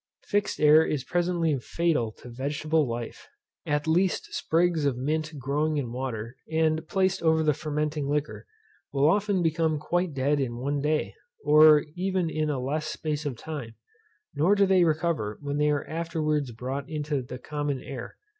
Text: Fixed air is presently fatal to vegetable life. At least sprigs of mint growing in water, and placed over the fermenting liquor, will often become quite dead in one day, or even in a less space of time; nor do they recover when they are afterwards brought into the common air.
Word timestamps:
Fixed 0.25 0.59
air 0.59 0.83
is 0.83 1.03
presently 1.03 1.59
fatal 1.59 2.11
to 2.13 2.27
vegetable 2.31 2.87
life. 2.89 3.27
At 3.67 3.85
least 3.85 4.33
sprigs 4.33 4.83
of 4.83 4.97
mint 4.97 5.33
growing 5.37 5.77
in 5.77 5.91
water, 5.91 6.37
and 6.51 6.87
placed 6.87 7.21
over 7.21 7.43
the 7.43 7.53
fermenting 7.53 8.09
liquor, 8.09 8.47
will 8.91 9.07
often 9.07 9.43
become 9.43 9.77
quite 9.77 10.15
dead 10.15 10.39
in 10.39 10.57
one 10.57 10.81
day, 10.81 11.13
or 11.45 11.85
even 11.95 12.31
in 12.31 12.49
a 12.49 12.59
less 12.59 12.87
space 12.87 13.27
of 13.27 13.37
time; 13.37 13.75
nor 14.33 14.55
do 14.55 14.65
they 14.65 14.83
recover 14.83 15.37
when 15.39 15.57
they 15.57 15.69
are 15.69 15.87
afterwards 15.87 16.51
brought 16.51 16.89
into 16.89 17.21
the 17.21 17.37
common 17.37 17.79
air. 17.79 18.17